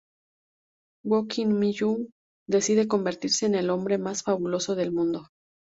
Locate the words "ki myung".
1.31-2.07